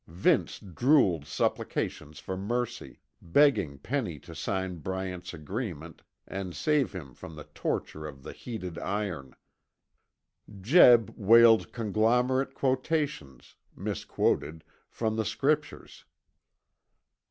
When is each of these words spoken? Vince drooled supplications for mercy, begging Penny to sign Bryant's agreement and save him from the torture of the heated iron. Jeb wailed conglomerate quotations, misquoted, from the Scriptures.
Vince 0.07 0.57
drooled 0.59 1.27
supplications 1.27 2.17
for 2.19 2.35
mercy, 2.35 3.01
begging 3.21 3.77
Penny 3.77 4.17
to 4.21 4.33
sign 4.33 4.77
Bryant's 4.77 5.31
agreement 5.31 6.01
and 6.27 6.55
save 6.55 6.91
him 6.91 7.13
from 7.13 7.35
the 7.35 7.43
torture 7.43 8.07
of 8.07 8.23
the 8.23 8.33
heated 8.33 8.79
iron. 8.79 9.35
Jeb 10.59 11.13
wailed 11.15 11.71
conglomerate 11.71 12.55
quotations, 12.55 13.55
misquoted, 13.75 14.63
from 14.89 15.17
the 15.17 15.23
Scriptures. 15.25 16.03